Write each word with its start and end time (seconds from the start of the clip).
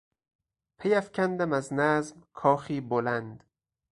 پیافکندم 0.77 1.53
از 1.53 1.73
نظم 1.73 2.23
کاخی 2.33 2.81
بلند 2.81 3.43